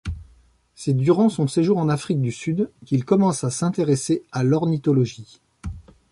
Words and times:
C’est 0.73 0.95
durant 0.95 1.29
son 1.29 1.47
séjour 1.47 1.77
en 1.77 1.87
Afrique 1.87 2.21
du 2.21 2.31
Sud 2.31 2.71
qu’il 2.85 3.05
commence 3.05 3.43
à 3.43 3.51
s’intéresser 3.51 4.23
à 4.31 4.41
l’ornithologie. 4.43 5.39